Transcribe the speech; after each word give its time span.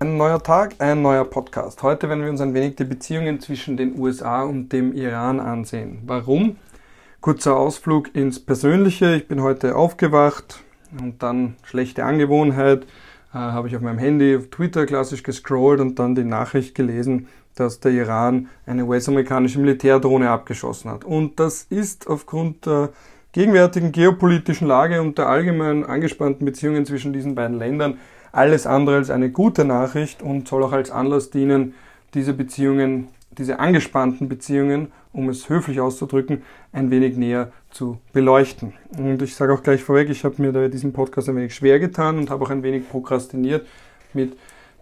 Ein 0.00 0.16
neuer 0.16 0.40
Tag, 0.40 0.76
ein 0.78 1.02
neuer 1.02 1.24
Podcast. 1.24 1.82
Heute 1.82 2.08
werden 2.08 2.22
wir 2.22 2.30
uns 2.30 2.40
ein 2.40 2.54
wenig 2.54 2.76
die 2.76 2.84
Beziehungen 2.84 3.40
zwischen 3.40 3.76
den 3.76 3.98
USA 3.98 4.44
und 4.44 4.72
dem 4.72 4.92
Iran 4.92 5.40
ansehen. 5.40 5.98
Warum? 6.06 6.56
Kurzer 7.20 7.56
Ausflug 7.56 8.14
ins 8.14 8.38
Persönliche. 8.38 9.16
Ich 9.16 9.26
bin 9.26 9.42
heute 9.42 9.74
aufgewacht 9.74 10.60
und 11.00 11.20
dann 11.24 11.56
schlechte 11.64 12.04
Angewohnheit. 12.04 12.84
Äh, 13.34 13.38
habe 13.38 13.66
ich 13.66 13.74
auf 13.74 13.82
meinem 13.82 13.98
Handy 13.98 14.36
auf 14.36 14.50
Twitter 14.50 14.86
klassisch 14.86 15.24
gescrollt 15.24 15.80
und 15.80 15.98
dann 15.98 16.14
die 16.14 16.22
Nachricht 16.22 16.76
gelesen, 16.76 17.26
dass 17.56 17.80
der 17.80 17.90
Iran 17.90 18.46
eine 18.66 18.84
US-amerikanische 18.84 19.58
Militärdrohne 19.58 20.30
abgeschossen 20.30 20.92
hat. 20.92 21.04
Und 21.04 21.40
das 21.40 21.64
ist 21.70 22.06
aufgrund 22.06 22.66
der 22.66 22.90
gegenwärtigen 23.32 23.90
geopolitischen 23.90 24.68
Lage 24.68 25.02
und 25.02 25.18
der 25.18 25.28
allgemein 25.28 25.84
angespannten 25.84 26.44
Beziehungen 26.44 26.86
zwischen 26.86 27.12
diesen 27.12 27.34
beiden 27.34 27.58
Ländern 27.58 27.98
alles 28.32 28.66
andere 28.66 28.96
als 28.96 29.10
eine 29.10 29.30
gute 29.30 29.64
Nachricht 29.64 30.22
und 30.22 30.48
soll 30.48 30.62
auch 30.62 30.72
als 30.72 30.90
Anlass 30.90 31.30
dienen, 31.30 31.74
diese 32.14 32.32
Beziehungen, 32.32 33.08
diese 33.30 33.58
angespannten 33.58 34.28
Beziehungen, 34.28 34.92
um 35.12 35.28
es 35.28 35.48
höflich 35.48 35.80
auszudrücken, 35.80 36.42
ein 36.72 36.90
wenig 36.90 37.16
näher 37.16 37.52
zu 37.70 37.98
beleuchten. 38.12 38.74
Und 38.96 39.22
ich 39.22 39.34
sage 39.34 39.52
auch 39.52 39.62
gleich 39.62 39.82
vorweg, 39.82 40.10
ich 40.10 40.24
habe 40.24 40.40
mir 40.40 40.52
da 40.52 40.68
diesen 40.68 40.92
Podcast 40.92 41.28
ein 41.28 41.36
wenig 41.36 41.54
schwer 41.54 41.78
getan 41.78 42.18
und 42.18 42.30
habe 42.30 42.44
auch 42.44 42.50
ein 42.50 42.62
wenig 42.62 42.88
prokrastiniert 42.88 43.66
mit 44.12 44.36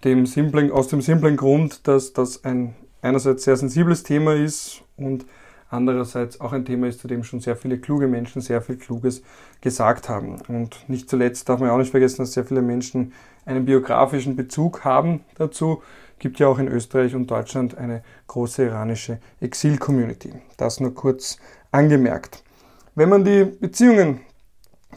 dem 0.04 0.26
simplen, 0.26 0.70
aus 0.70 0.88
dem 0.88 1.00
simplen 1.00 1.36
Grund, 1.36 1.86
dass 1.88 2.12
das 2.12 2.44
ein 2.44 2.74
einerseits 3.02 3.44
sehr 3.44 3.56
sensibles 3.56 4.02
Thema 4.02 4.34
ist 4.34 4.82
und 4.96 5.26
andererseits 5.68 6.40
auch 6.40 6.52
ein 6.52 6.64
Thema 6.64 6.86
ist, 6.86 7.00
zu 7.00 7.08
dem 7.08 7.24
schon 7.24 7.40
sehr 7.40 7.56
viele 7.56 7.78
kluge 7.78 8.06
Menschen 8.06 8.40
sehr 8.40 8.62
viel 8.62 8.76
Kluges 8.76 9.22
gesagt 9.60 10.08
haben. 10.08 10.40
Und 10.48 10.88
nicht 10.88 11.10
zuletzt 11.10 11.48
darf 11.48 11.60
man 11.60 11.70
auch 11.70 11.78
nicht 11.78 11.90
vergessen, 11.90 12.22
dass 12.22 12.32
sehr 12.32 12.44
viele 12.44 12.62
Menschen 12.62 13.12
einen 13.44 13.64
biografischen 13.64 14.36
Bezug 14.36 14.84
haben 14.84 15.20
dazu. 15.36 15.82
Gibt 16.18 16.38
ja 16.38 16.48
auch 16.48 16.58
in 16.58 16.68
Österreich 16.68 17.14
und 17.14 17.30
Deutschland 17.30 17.76
eine 17.76 18.02
große 18.26 18.64
iranische 18.64 19.18
Exil-Community. 19.40 20.32
Das 20.56 20.80
nur 20.80 20.94
kurz 20.94 21.38
angemerkt. 21.72 22.42
Wenn 22.94 23.10
man 23.10 23.24
die 23.24 23.44
Beziehungen 23.44 24.20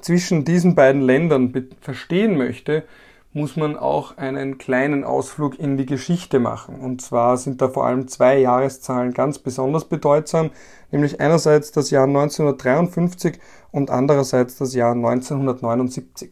zwischen 0.01 0.45
diesen 0.45 0.75
beiden 0.75 1.01
Ländern 1.01 1.53
verstehen 1.81 2.37
möchte, 2.37 2.83
muss 3.31 3.55
man 3.55 3.77
auch 3.77 4.17
einen 4.17 4.57
kleinen 4.57 5.03
Ausflug 5.03 5.59
in 5.59 5.77
die 5.77 5.85
Geschichte 5.85 6.39
machen. 6.39 6.79
Und 6.79 7.01
zwar 7.01 7.37
sind 7.37 7.61
da 7.61 7.69
vor 7.69 7.85
allem 7.85 8.07
zwei 8.07 8.39
Jahreszahlen 8.39 9.13
ganz 9.13 9.37
besonders 9.37 9.85
bedeutsam, 9.85 10.49
nämlich 10.91 11.19
einerseits 11.21 11.71
das 11.71 11.91
Jahr 11.91 12.05
1953 12.05 13.39
und 13.71 13.91
andererseits 13.91 14.57
das 14.57 14.73
Jahr 14.73 14.93
1979. 14.93 16.31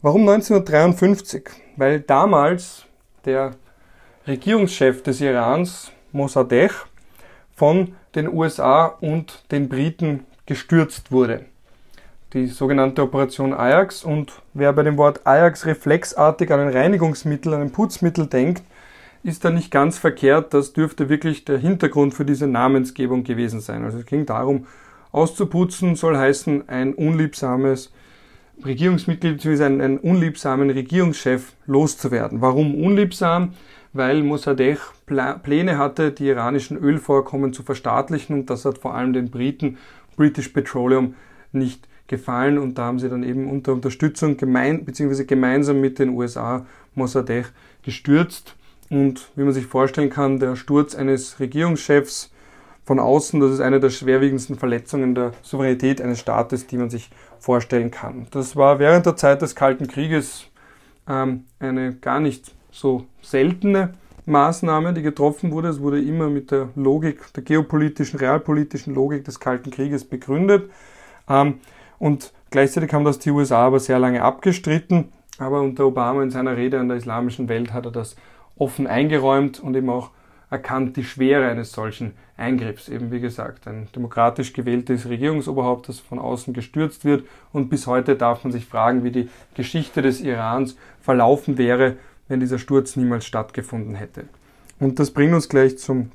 Warum 0.00 0.22
1953? 0.22 1.48
Weil 1.76 2.00
damals 2.00 2.86
der 3.24 3.52
Regierungschef 4.26 5.02
des 5.02 5.20
Irans, 5.20 5.92
Mossadegh, 6.12 6.86
von 7.54 7.94
den 8.14 8.32
USA 8.32 8.86
und 8.86 9.44
den 9.50 9.68
Briten 9.68 10.26
gestürzt 10.46 11.12
wurde 11.12 11.44
die 12.32 12.46
sogenannte 12.46 13.02
Operation 13.02 13.52
Ajax. 13.52 14.04
Und 14.04 14.32
wer 14.54 14.72
bei 14.72 14.82
dem 14.82 14.96
Wort 14.96 15.26
Ajax 15.26 15.66
reflexartig 15.66 16.50
an 16.50 16.60
ein 16.60 16.68
Reinigungsmittel, 16.68 17.54
an 17.54 17.62
ein 17.62 17.72
Putzmittel 17.72 18.26
denkt, 18.26 18.62
ist 19.22 19.44
da 19.44 19.50
nicht 19.50 19.70
ganz 19.70 19.98
verkehrt. 19.98 20.54
Das 20.54 20.72
dürfte 20.72 21.08
wirklich 21.08 21.44
der 21.44 21.58
Hintergrund 21.58 22.14
für 22.14 22.24
diese 22.24 22.46
Namensgebung 22.46 23.24
gewesen 23.24 23.60
sein. 23.60 23.84
Also 23.84 23.98
es 23.98 24.06
ging 24.06 24.26
darum, 24.26 24.66
auszuputzen 25.12 25.94
soll 25.94 26.16
heißen, 26.16 26.68
ein 26.68 26.94
unliebsames 26.94 27.92
Regierungsmitglied 28.64 29.36
bzw. 29.36 29.64
Einen, 29.64 29.80
einen 29.80 29.98
unliebsamen 29.98 30.70
Regierungschef 30.70 31.52
loszuwerden. 31.66 32.40
Warum 32.40 32.82
unliebsam? 32.82 33.54
Weil 33.92 34.22
Mossadegh 34.22 34.80
Pläne 35.06 35.76
hatte, 35.76 36.12
die 36.12 36.28
iranischen 36.28 36.78
Ölvorkommen 36.78 37.52
zu 37.52 37.62
verstaatlichen 37.62 38.34
und 38.40 38.50
das 38.50 38.64
hat 38.64 38.78
vor 38.78 38.94
allem 38.94 39.12
den 39.12 39.30
Briten 39.30 39.76
British 40.16 40.48
Petroleum 40.48 41.14
nicht 41.52 41.86
gefallen 42.12 42.58
und 42.58 42.76
da 42.76 42.84
haben 42.84 42.98
sie 42.98 43.08
dann 43.08 43.22
eben 43.22 43.50
unter 43.50 43.72
Unterstützung 43.72 44.36
gemein, 44.36 44.84
bzw. 44.84 45.24
gemeinsam 45.24 45.80
mit 45.80 45.98
den 45.98 46.10
USA 46.10 46.66
Mossadegh 46.94 47.48
gestürzt. 47.82 48.54
Und 48.90 49.30
wie 49.34 49.44
man 49.44 49.54
sich 49.54 49.66
vorstellen 49.66 50.10
kann, 50.10 50.38
der 50.38 50.54
Sturz 50.54 50.94
eines 50.94 51.40
Regierungschefs 51.40 52.30
von 52.84 52.98
außen, 53.00 53.40
das 53.40 53.52
ist 53.52 53.60
eine 53.60 53.80
der 53.80 53.88
schwerwiegendsten 53.88 54.56
Verletzungen 54.56 55.14
der 55.14 55.32
Souveränität 55.40 56.02
eines 56.02 56.20
Staates, 56.20 56.66
die 56.66 56.76
man 56.76 56.90
sich 56.90 57.10
vorstellen 57.38 57.90
kann. 57.90 58.26
Das 58.30 58.56
war 58.56 58.78
während 58.78 59.06
der 59.06 59.16
Zeit 59.16 59.40
des 59.40 59.54
Kalten 59.54 59.88
Krieges 59.88 60.44
ähm, 61.08 61.44
eine 61.58 61.94
gar 61.94 62.20
nicht 62.20 62.54
so 62.70 63.06
seltene 63.22 63.94
Maßnahme, 64.26 64.92
die 64.92 65.02
getroffen 65.02 65.50
wurde. 65.50 65.68
Es 65.68 65.80
wurde 65.80 66.02
immer 66.02 66.28
mit 66.28 66.50
der 66.50 66.68
Logik, 66.76 67.32
der 67.32 67.42
geopolitischen, 67.42 68.18
realpolitischen 68.18 68.94
Logik 68.94 69.24
des 69.24 69.40
Kalten 69.40 69.70
Krieges 69.70 70.04
begründet. 70.04 70.70
Ähm, 71.26 71.54
und 72.02 72.32
gleichzeitig 72.50 72.92
haben 72.92 73.04
das 73.04 73.20
die 73.20 73.30
USA 73.30 73.64
aber 73.64 73.78
sehr 73.78 74.00
lange 74.00 74.22
abgestritten. 74.22 75.12
Aber 75.38 75.60
unter 75.60 75.86
Obama 75.86 76.24
in 76.24 76.32
seiner 76.32 76.56
Rede 76.56 76.80
an 76.80 76.88
der 76.88 76.96
islamischen 76.96 77.48
Welt 77.48 77.72
hat 77.72 77.84
er 77.84 77.92
das 77.92 78.16
offen 78.56 78.88
eingeräumt 78.88 79.60
und 79.60 79.76
eben 79.76 79.88
auch 79.88 80.10
erkannt 80.50 80.96
die 80.96 81.04
Schwere 81.04 81.48
eines 81.48 81.70
solchen 81.70 82.14
Eingriffs. 82.36 82.88
Eben 82.88 83.12
wie 83.12 83.20
gesagt, 83.20 83.68
ein 83.68 83.86
demokratisch 83.94 84.52
gewähltes 84.52 85.08
Regierungsoberhaupt, 85.08 85.88
das 85.88 86.00
von 86.00 86.18
außen 86.18 86.52
gestürzt 86.52 87.04
wird. 87.04 87.24
Und 87.52 87.70
bis 87.70 87.86
heute 87.86 88.16
darf 88.16 88.42
man 88.42 88.52
sich 88.52 88.66
fragen, 88.66 89.04
wie 89.04 89.12
die 89.12 89.28
Geschichte 89.54 90.02
des 90.02 90.20
Irans 90.20 90.76
verlaufen 91.00 91.56
wäre, 91.56 91.98
wenn 92.26 92.40
dieser 92.40 92.58
Sturz 92.58 92.96
niemals 92.96 93.26
stattgefunden 93.26 93.94
hätte. 93.94 94.24
Und 94.80 94.98
das 94.98 95.12
bringt 95.12 95.34
uns 95.34 95.48
gleich 95.48 95.78
zum 95.78 96.10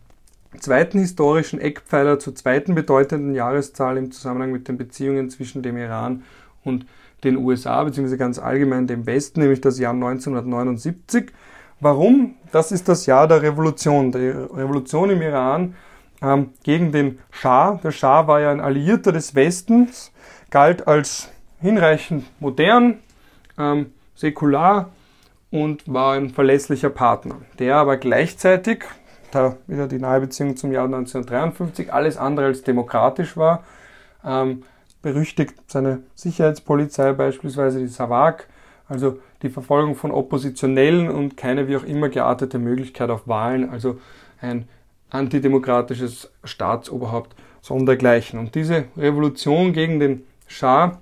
zweiten 0.60 1.00
historischen 1.00 1.60
Eckpfeiler 1.60 2.20
zur 2.20 2.36
zweiten 2.36 2.76
bedeutenden 2.76 3.34
Jahreszahl 3.34 3.98
im 3.98 4.12
Zusammenhang 4.12 4.52
mit 4.52 4.68
den 4.68 4.78
Beziehungen 4.78 5.30
zwischen 5.30 5.62
dem 5.62 5.78
Iran 5.78 6.24
und 6.64 6.86
den 7.24 7.38
USA, 7.38 7.84
beziehungsweise 7.84 8.18
ganz 8.18 8.40
allgemein 8.40 8.88
dem 8.88 9.06
Westen, 9.06 9.42
nämlich 9.42 9.62
das 9.62 9.80
Jahr 9.80 9.94
1979. 9.94 11.32
Warum? 11.80 12.36
Das 12.52 12.72
ist 12.72 12.88
das 12.88 13.06
Jahr 13.06 13.28
der 13.28 13.42
Revolution, 13.42 14.12
der 14.12 14.50
Revolution 14.56 15.10
im 15.10 15.22
Iran 15.22 15.76
ähm, 16.22 16.52
gegen 16.64 16.92
den 16.92 17.20
Schah. 17.32 17.80
Der 17.84 17.92
Schah 17.92 18.28
war 18.28 18.40
ja 18.40 18.52
ein 18.52 18.60
Alliierter 18.60 19.12
des 19.12 19.36
Westens, 19.36 20.12
galt 20.50 20.88
als 20.88 21.30
hinreichend 21.60 22.26
modern, 22.40 23.00
ähm, 23.58 23.88
säkular 24.16 24.90
und 25.52 25.92
war 25.92 26.14
ein 26.14 26.30
verlässlicher 26.30 26.90
Partner, 26.90 27.36
der 27.60 27.76
aber 27.76 27.98
gleichzeitig, 27.98 28.84
da 29.32 29.58
wieder 29.68 29.88
die 29.88 30.00
nahe 30.00 30.22
Beziehung 30.22 30.56
zum 30.56 30.72
Jahr 30.72 30.86
1953, 30.86 31.94
alles 31.94 32.18
andere 32.18 32.48
als 32.48 32.64
demokratisch 32.64 33.38
war. 33.38 33.64
Ähm, 34.26 34.64
berüchtigt 35.02 35.56
seine 35.68 36.00
Sicherheitspolizei 36.16 37.14
beispielsweise, 37.14 37.80
die 37.80 37.88
SAVAK, 37.88 38.48
also 38.88 39.20
die 39.42 39.50
Verfolgung 39.50 39.96
von 39.96 40.12
Oppositionellen 40.12 41.10
und 41.10 41.38
keine 41.38 41.68
wie 41.68 41.78
auch 41.78 41.84
immer 41.84 42.10
geartete 42.10 42.60
Möglichkeit 42.60 43.10
auf 43.10 43.28
Wahlen, 43.28 43.70
also 43.70 44.00
ein 44.42 44.68
antidemokratisches 45.10 46.32
Staatsoberhaupt 46.44 47.36
sondergleichen. 47.62 48.40
Und 48.40 48.56
diese 48.56 48.86
Revolution 48.98 49.74
gegen 49.74 50.00
den 50.00 50.24
Schah 50.48 51.00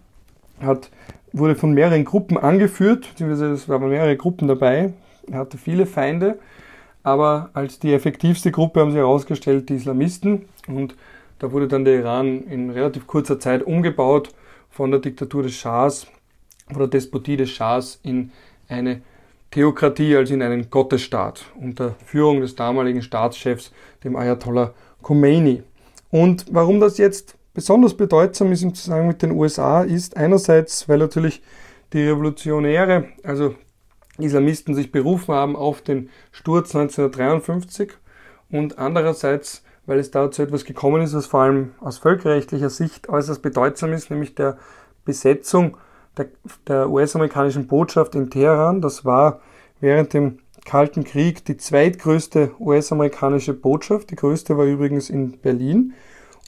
hat, 0.61 0.89
wurde 1.33 1.55
von 1.55 1.73
mehreren 1.73 2.05
Gruppen 2.05 2.37
angeführt, 2.37 3.09
beziehungsweise 3.09 3.51
es 3.51 3.67
waren 3.69 3.87
mehrere 3.89 4.15
Gruppen 4.15 4.47
dabei. 4.47 4.93
Er 5.29 5.39
hatte 5.39 5.57
viele 5.57 5.85
Feinde 5.85 6.39
aber 7.05 7.51
als 7.53 7.77
die 7.77 7.93
effektivste 7.93 8.51
Gruppe 8.51 8.81
haben 8.81 8.91
sie 8.91 8.97
herausgestellt 8.97 9.69
die 9.69 9.75
Islamisten 9.75 10.45
und 10.67 10.95
da 11.37 11.51
wurde 11.51 11.67
dann 11.67 11.85
der 11.85 11.99
Iran 11.99 12.41
in 12.47 12.71
relativ 12.71 13.05
kurzer 13.05 13.39
Zeit 13.39 13.61
umgebaut 13.61 14.29
von 14.71 14.89
der 14.89 14.99
Diktatur 15.01 15.43
des 15.43 15.53
Schahs 15.53 16.07
oder 16.75 16.87
Despotie 16.87 17.37
des 17.37 17.51
Schahs 17.51 17.99
in 18.01 18.31
eine 18.67 19.01
Theokratie, 19.51 20.15
also 20.15 20.33
in 20.33 20.41
einen 20.41 20.71
Gottesstaat 20.71 21.45
unter 21.61 21.95
Führung 22.05 22.41
des 22.41 22.55
damaligen 22.55 23.03
Staatschefs, 23.03 23.71
dem 24.03 24.15
Ayatollah 24.15 24.73
Khomeini. 25.03 25.61
Und 26.09 26.47
warum 26.49 26.79
das 26.79 26.97
jetzt 26.97 27.37
besonders 27.53 27.93
bedeutsam 27.93 28.51
ist 28.51 28.63
im 28.63 28.73
Zusammenhang 28.73 29.09
mit 29.09 29.21
den 29.21 29.31
USA, 29.31 29.83
ist 29.83 30.17
einerseits, 30.17 30.89
weil 30.89 30.97
natürlich 30.97 31.43
die 31.93 32.01
Revolutionäre, 32.01 33.09
also 33.21 33.53
Islamisten 34.17 34.75
sich 34.75 34.91
berufen 34.91 35.33
haben 35.33 35.55
auf 35.55 35.81
den 35.81 36.09
Sturz 36.31 36.75
1953 36.75 37.91
und 38.49 38.77
andererseits, 38.77 39.63
weil 39.85 39.99
es 39.99 40.11
dazu 40.11 40.41
etwas 40.41 40.65
gekommen 40.65 41.01
ist, 41.01 41.13
was 41.13 41.25
vor 41.25 41.41
allem 41.41 41.71
aus 41.79 41.97
völkerrechtlicher 41.97 42.69
Sicht 42.69 43.09
äußerst 43.09 43.41
bedeutsam 43.41 43.93
ist, 43.93 44.09
nämlich 44.09 44.35
der 44.35 44.57
Besetzung 45.03 45.77
der, 46.17 46.27
der 46.67 46.89
US-amerikanischen 46.89 47.67
Botschaft 47.67 48.15
in 48.15 48.29
Teheran. 48.29 48.81
Das 48.81 49.05
war 49.05 49.41
während 49.79 50.13
dem 50.13 50.39
Kalten 50.65 51.03
Krieg 51.03 51.45
die 51.45 51.57
zweitgrößte 51.57 52.51
US-amerikanische 52.59 53.53
Botschaft. 53.53 54.09
Die 54.09 54.15
größte 54.15 54.57
war 54.57 54.65
übrigens 54.65 55.09
in 55.09 55.37
Berlin 55.39 55.93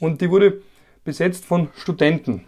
und 0.00 0.20
die 0.20 0.30
wurde 0.30 0.60
besetzt 1.04 1.44
von 1.44 1.68
Studenten. 1.76 2.44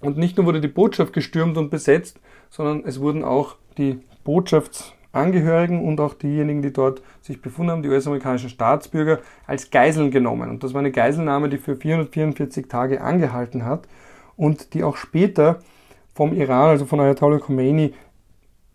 Und 0.00 0.18
nicht 0.18 0.36
nur 0.36 0.46
wurde 0.46 0.60
die 0.60 0.68
Botschaft 0.68 1.12
gestürmt 1.12 1.56
und 1.56 1.70
besetzt, 1.70 2.18
sondern 2.50 2.84
es 2.84 3.00
wurden 3.00 3.22
auch 3.22 3.56
die 3.78 4.00
Botschafts, 4.24 4.94
Angehörigen 5.12 5.84
und 5.84 6.00
auch 6.00 6.14
diejenigen, 6.14 6.62
die 6.62 6.72
dort 6.72 7.02
sich 7.20 7.42
befunden 7.42 7.70
haben, 7.70 7.82
die 7.82 7.90
US-amerikanischen 7.90 8.48
Staatsbürger, 8.48 9.18
als 9.46 9.70
Geiseln 9.70 10.10
genommen. 10.10 10.48
Und 10.48 10.64
das 10.64 10.72
war 10.72 10.80
eine 10.80 10.90
Geiselnahme, 10.90 11.50
die 11.50 11.58
für 11.58 11.76
444 11.76 12.66
Tage 12.66 13.02
angehalten 13.02 13.64
hat 13.64 13.86
und 14.36 14.72
die 14.72 14.82
auch 14.82 14.96
später 14.96 15.60
vom 16.14 16.32
Iran, 16.32 16.70
also 16.70 16.86
von 16.86 17.00
Ayatollah 17.00 17.38
Khomeini, 17.38 17.92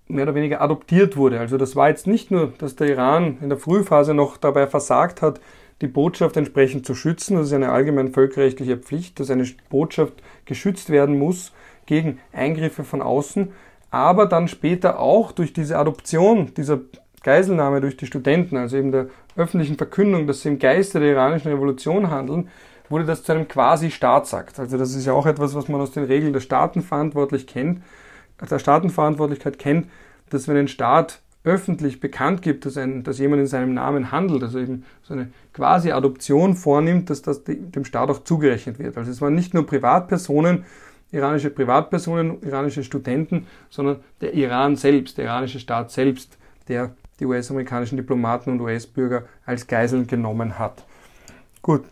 mehr 0.08 0.24
oder 0.24 0.36
weniger 0.36 0.62
adoptiert 0.62 1.18
wurde. 1.18 1.40
Also 1.40 1.58
das 1.58 1.76
war 1.76 1.90
jetzt 1.90 2.08
nicht 2.08 2.32
nur, 2.32 2.54
dass 2.58 2.76
der 2.76 2.88
Iran 2.88 3.38
in 3.42 3.50
der 3.50 3.58
Frühphase 3.58 4.14
noch 4.14 4.38
dabei 4.38 4.68
versagt 4.68 5.22
hat, 5.22 5.42
die 5.82 5.88
Botschaft 5.88 6.38
entsprechend 6.38 6.86
zu 6.86 6.96
schützen. 6.96 7.36
Das 7.36 7.48
ist 7.48 7.54
eine 7.54 7.72
allgemein 7.72 8.14
völkerrechtliche 8.14 8.78
Pflicht, 8.78 9.20
dass 9.20 9.30
eine 9.30 9.46
Botschaft 9.70 10.14
geschützt 10.46 10.90
werden 10.90 11.20
muss 11.20 11.54
gegen 11.86 12.20
Eingriffe 12.32 12.84
von 12.84 13.02
außen, 13.02 13.50
aber 13.90 14.26
dann 14.26 14.48
später 14.48 15.00
auch 15.00 15.32
durch 15.32 15.54
diese 15.54 15.78
Adoption 15.78 16.54
dieser 16.56 16.80
Geiselnahme 17.24 17.82
durch 17.82 17.98
die 17.98 18.06
Studenten, 18.06 18.58
also 18.58 18.78
eben 18.78 18.92
der 18.92 19.08
öffentlichen 19.36 19.78
Verkündung, 19.78 20.28
dass 20.28 20.42
sie 20.42 20.50
im 20.50 20.60
Geiste 20.60 21.00
der 21.00 21.12
iranischen 21.12 21.52
Revolution 21.52 22.10
handeln, 22.10 22.50
wurde 22.90 23.06
das 23.06 23.24
zu 23.24 23.34
einem 23.34 23.48
quasi 23.48 23.92
Staatsakt. 23.92 24.60
Also 24.60 24.78
das 24.78 24.96
ist 24.96 25.06
ja 25.06 25.14
auch 25.14 25.26
etwas, 25.26 25.54
was 25.54 25.68
man 25.68 25.82
aus 25.82 25.92
den 25.92 26.06
Regeln 26.06 26.34
der 26.34 26.40
Staatenverantwortlich 26.40 27.48
kennt, 27.48 27.82
der 28.50 28.60
Staatenverantwortlichkeit 28.60 29.60
kennt, 29.60 29.88
dass 30.30 30.48
wenn 30.48 30.58
ein 30.58 30.68
Staat 30.68 31.20
öffentlich 31.44 32.00
bekannt 32.00 32.42
gibt, 32.42 32.66
dass, 32.66 32.78
ein, 32.78 33.04
dass 33.04 33.20
jemand 33.20 33.42
in 33.42 33.48
seinem 33.48 33.74
Namen 33.74 34.12
handelt, 34.12 34.44
also 34.44 34.60
eben 34.60 34.84
so 35.04 35.14
eine 35.14 35.30
quasi 35.54 35.92
Adoption 35.92 36.56
vornimmt, 36.56 37.10
dass 37.10 37.22
das 37.22 37.44
dem 37.46 37.86
Staat 37.86 38.10
auch 38.10 38.24
zugerechnet 38.24 38.80
wird. 38.80 38.98
Also 38.98 39.12
es 39.12 39.22
waren 39.22 39.34
nicht 39.34 39.54
nur 39.54 39.66
Privatpersonen, 39.66 40.66
iranische 41.12 41.50
Privatpersonen, 41.50 42.42
iranische 42.44 42.84
Studenten, 42.84 43.48
sondern 43.70 43.98
der 44.22 44.34
Iran 44.34 44.76
selbst, 44.76 45.18
der 45.18 45.26
iranische 45.26 45.60
Staat 45.60 45.92
selbst, 45.92 46.38
der 46.68 46.96
die 47.20 47.26
US-amerikanischen 47.26 47.98
Diplomaten 47.98 48.52
und 48.52 48.62
US-Bürger 48.62 49.24
als 49.46 49.68
Geiseln 49.68 50.08
genommen 50.08 50.60
hat. 50.60 50.86
Gut, 51.62 51.84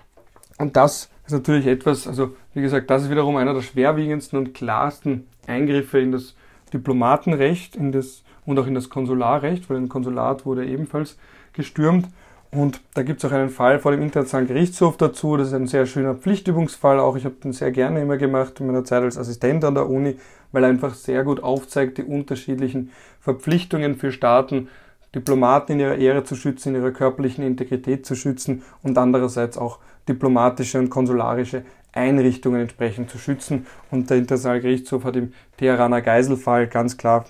und 0.58 0.76
das 0.76 1.10
ist 1.26 1.32
natürlich 1.32 1.66
etwas, 1.66 2.08
also 2.08 2.36
wie 2.54 2.62
gesagt, 2.62 2.90
das 2.90 3.04
ist 3.04 3.10
wiederum 3.10 3.36
einer 3.38 3.54
der 3.54 3.62
schwerwiegendsten 3.62 4.38
und 4.38 4.54
klarsten 4.54 5.28
Eingriffe 5.48 6.00
in 6.00 6.12
das 6.12 6.36
Diplomatenrecht 6.74 7.76
in 7.76 7.92
das, 7.92 8.24
und 8.46 8.60
auch 8.60 8.68
in 8.68 8.76
das 8.76 8.90
Konsularrecht, 8.90 9.70
weil 9.70 9.78
ein 9.78 9.90
Konsulat 9.90 10.46
wurde 10.46 10.66
ebenfalls 10.66 11.18
gestürmt. 11.54 12.08
Und 12.56 12.80
da 12.94 13.04
gibt 13.04 13.22
es 13.22 13.30
auch 13.30 13.36
einen 13.36 13.50
Fall 13.50 13.80
vor 13.80 13.92
dem 13.92 14.02
Internationalen 14.02 14.48
Gerichtshof 14.48 14.96
dazu. 14.96 15.36
Das 15.36 15.50
ist 15.50 15.54
ein 15.54 15.68
sehr 15.68 15.86
schöner 15.86 16.16
Pflichtübungsfall. 16.16 17.00
Auch 17.00 17.18
ich 17.18 17.26
habe 17.26 17.36
den 17.36 17.52
sehr 17.52 17.72
gerne 17.72 18.02
immer 18.02 18.16
gemacht 18.16 18.62
in 18.62 18.68
meiner 18.68 18.86
Zeit 18.86 19.04
als 19.04 19.18
Assistent 19.18 19.66
an 19.66 19.76
der 19.76 19.90
Uni, 19.90 20.16
weil 20.54 20.64
er 20.64 20.70
einfach 20.70 20.94
sehr 20.94 21.26
gut 21.26 21.44
aufzeigt, 21.44 21.98
die 21.98 22.04
unterschiedlichen 22.04 22.92
Verpflichtungen 23.20 23.96
für 23.96 24.14
Staaten, 24.14 24.70
Diplomaten 25.14 25.74
in 25.74 25.80
ihrer 25.82 25.98
Ehre 25.98 26.24
zu 26.24 26.36
schützen, 26.36 26.70
in 26.70 26.82
ihrer 26.82 26.92
körperlichen 26.92 27.44
Integrität 27.44 28.06
zu 28.06 28.16
schützen 28.16 28.64
und 28.82 28.98
andererseits 28.98 29.58
auch 29.58 29.80
diplomatische 30.08 30.80
und 30.80 30.90
konsularische 30.90 31.66
Einrichtungen 31.92 32.62
entsprechend 32.62 33.10
zu 33.10 33.18
schützen. 33.18 33.66
Und 33.92 34.10
der 34.10 34.18
Internationale 34.18 34.62
Gerichtshof 34.62 35.04
hat 35.04 35.18
im 35.18 35.34
Teheraner 35.58 36.02
Geiselfall 36.02 36.68
ganz 36.68 36.96
klar 36.96 37.26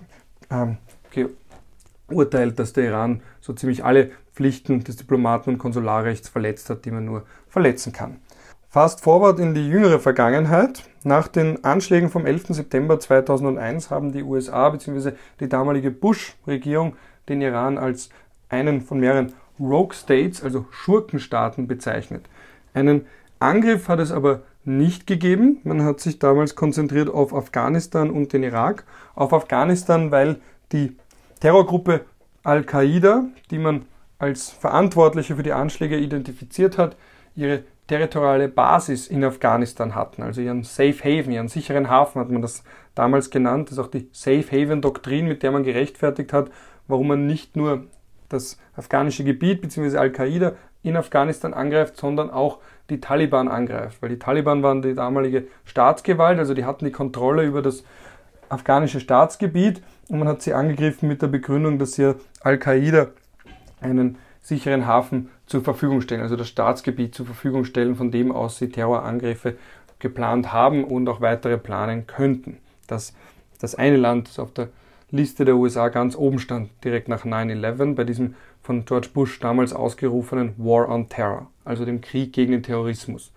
ähm, 0.51 0.77
geurteilt, 2.07 2.60
dass 2.60 2.74
der 2.74 2.86
Iran 2.86 3.22
so 3.42 3.54
ziemlich 3.54 3.83
alle 3.83 4.12
Pflichten 4.35 4.83
des 4.83 4.97
Diplomaten- 4.97 5.51
und 5.51 5.57
Konsularrechts 5.57 6.29
verletzt 6.29 6.69
hat, 6.69 6.85
die 6.85 6.91
man 6.91 7.05
nur 7.05 7.23
verletzen 7.47 7.93
kann. 7.93 8.17
Fast 8.69 9.01
forward 9.01 9.39
in 9.39 9.53
die 9.53 9.67
jüngere 9.67 9.99
Vergangenheit. 9.99 10.83
Nach 11.03 11.29
den 11.29 11.63
Anschlägen 11.63 12.09
vom 12.09 12.25
11. 12.25 12.47
September 12.49 12.99
2001 12.99 13.89
haben 13.89 14.11
die 14.11 14.23
USA 14.23 14.69
bzw. 14.69 15.13
die 15.39 15.47
damalige 15.47 15.91
Bush-Regierung 15.91 16.97
den 17.29 17.41
Iran 17.41 17.77
als 17.77 18.09
einen 18.49 18.81
von 18.81 18.99
mehreren 18.99 19.31
Rogue 19.59 19.93
States, 19.93 20.43
also 20.43 20.65
Schurkenstaaten, 20.71 21.67
bezeichnet. 21.67 22.25
Einen 22.73 23.05
Angriff 23.39 23.88
hat 23.88 23.99
es 23.99 24.11
aber 24.11 24.41
nicht 24.65 25.07
gegeben. 25.07 25.59
Man 25.63 25.83
hat 25.83 26.01
sich 26.01 26.19
damals 26.19 26.55
konzentriert 26.55 27.09
auf 27.09 27.33
Afghanistan 27.33 28.09
und 28.09 28.33
den 28.33 28.43
Irak. 28.43 28.83
Auf 29.15 29.31
Afghanistan, 29.31 30.11
weil 30.11 30.41
die 30.73 30.97
Terrorgruppe 31.39 32.01
Al-Qaida, 32.43 33.25
die 33.51 33.59
man 33.59 33.85
als 34.17 34.50
Verantwortliche 34.50 35.35
für 35.35 35.44
die 35.44 35.53
Anschläge 35.53 35.97
identifiziert 35.97 36.77
hat, 36.77 36.95
ihre 37.35 37.63
territoriale 37.88 38.47
Basis 38.47 39.07
in 39.07 39.23
Afghanistan 39.23 39.94
hatten, 39.94 40.23
also 40.23 40.41
ihren 40.41 40.63
Safe 40.63 40.97
Haven, 41.03 41.31
ihren 41.31 41.47
sicheren 41.47 41.89
Hafen 41.89 42.19
hat 42.19 42.29
man 42.29 42.41
das 42.41 42.63
damals 42.95 43.29
genannt. 43.29 43.67
Das 43.69 43.73
ist 43.73 43.83
auch 43.83 43.91
die 43.91 44.09
Safe 44.12 44.45
Haven 44.51 44.81
Doktrin, 44.81 45.27
mit 45.27 45.44
der 45.44 45.51
man 45.51 45.63
gerechtfertigt 45.63 46.33
hat, 46.33 46.50
warum 46.88 47.07
man 47.09 47.27
nicht 47.27 47.56
nur 47.56 47.85
das 48.29 48.57
afghanische 48.75 49.23
Gebiet 49.23 49.62
bzw. 49.62 49.97
Al-Qaida 49.97 50.53
in 50.81 50.97
Afghanistan 50.97 51.53
angreift, 51.53 51.97
sondern 51.97 52.29
auch 52.29 52.59
die 52.89 53.00
Taliban 53.00 53.47
angreift. 53.47 54.01
Weil 54.01 54.09
die 54.09 54.19
Taliban 54.19 54.63
waren 54.63 54.81
die 54.81 54.94
damalige 54.94 55.47
Staatsgewalt, 55.65 56.39
also 56.39 56.53
die 56.53 56.65
hatten 56.65 56.85
die 56.85 56.91
Kontrolle 56.91 57.44
über 57.44 57.62
das 57.62 57.83
afghanische 58.50 59.00
Staatsgebiet 59.00 59.81
und 60.09 60.19
man 60.19 60.27
hat 60.27 60.41
sie 60.41 60.53
angegriffen 60.53 61.07
mit 61.07 61.21
der 61.21 61.27
Begründung, 61.27 61.79
dass 61.79 61.94
sie 61.94 62.15
Al-Qaida 62.41 63.07
einen 63.80 64.18
sicheren 64.42 64.86
Hafen 64.86 65.30
zur 65.48 65.63
Verfügung 65.63 66.01
stellen, 66.01 66.22
also 66.22 66.36
das 66.36 66.50
Staatsgebiet 66.50 67.16
zur 67.16 67.25
Verfügung 67.25 67.66
stellen, 67.66 67.95
von 67.95 68.12
dem 68.12 68.31
aus 68.31 68.57
sie 68.57 68.69
Terrorangriffe 68.69 69.57
geplant 70.00 70.54
haben 70.54 70.83
und 70.83 71.07
auch 71.10 71.22
weitere 71.22 71.57
planen 71.57 72.06
könnten. 72.06 72.57
Das, 72.88 73.16
das 73.60 73.75
eine 73.75 73.98
Land, 73.98 74.30
das 74.30 74.39
auf 74.39 74.54
der 74.54 74.69
Liste 75.10 75.45
der 75.45 75.56
USA 75.56 75.89
ganz 75.89 76.16
oben 76.16 76.39
stand, 76.39 76.69
direkt 76.83 77.07
nach 77.07 77.25
9-11, 77.25 77.95
bei 77.95 78.04
diesem 78.04 78.36
von 78.62 78.86
George 78.86 79.10
Bush 79.13 79.39
damals 79.39 79.74
ausgerufenen 79.74 80.54
War 80.57 80.89
on 80.89 81.07
Terror, 81.10 81.48
also 81.63 81.86
dem 81.86 82.01
Krieg 82.01 82.33
gegen 82.33 82.51
den 82.51 82.63
Terrorismus. 82.63 83.31